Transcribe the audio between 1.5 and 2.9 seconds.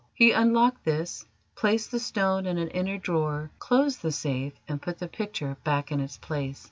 placed the stone in an